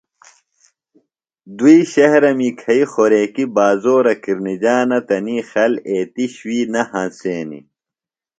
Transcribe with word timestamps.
دُئی 1.57 1.79
شہرہ 1.93 2.31
می 2.37 2.49
کھیئی 2.59 2.83
خوریکیۡ 2.91 3.51
بازورہ 3.55 4.13
کِرنِجانہ 4.23 4.99
تنی 5.07 5.37
خل 5.49 5.73
ایتیۡ 5.89 6.31
شُوئی 6.35 6.61
نہ 6.73 6.81
ہنسینیۡ۔ 6.91 7.65